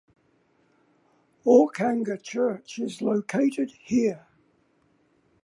Orkanger 1.45 2.19
Church 2.19 2.79
is 2.79 3.03
located 3.03 3.69
here. 3.83 4.25